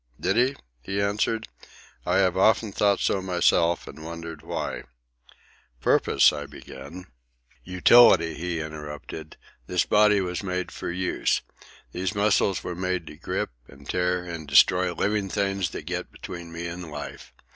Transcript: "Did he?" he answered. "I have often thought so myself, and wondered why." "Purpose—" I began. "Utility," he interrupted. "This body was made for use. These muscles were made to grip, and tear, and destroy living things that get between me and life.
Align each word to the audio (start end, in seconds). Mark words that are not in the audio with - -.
"Did 0.19 0.35
he?" 0.35 0.55
he 0.81 0.99
answered. 0.99 1.47
"I 2.07 2.15
have 2.17 2.35
often 2.35 2.71
thought 2.71 2.99
so 2.99 3.21
myself, 3.21 3.87
and 3.87 4.03
wondered 4.03 4.41
why." 4.41 4.85
"Purpose—" 5.79 6.33
I 6.33 6.47
began. 6.47 7.05
"Utility," 7.63 8.33
he 8.33 8.61
interrupted. 8.61 9.37
"This 9.67 9.85
body 9.85 10.19
was 10.19 10.41
made 10.41 10.71
for 10.71 10.89
use. 10.89 11.43
These 11.91 12.15
muscles 12.15 12.63
were 12.63 12.73
made 12.73 13.05
to 13.05 13.15
grip, 13.15 13.51
and 13.67 13.87
tear, 13.87 14.23
and 14.23 14.47
destroy 14.47 14.91
living 14.91 15.29
things 15.29 15.69
that 15.69 15.85
get 15.85 16.11
between 16.11 16.51
me 16.51 16.65
and 16.65 16.89
life. 16.89 17.31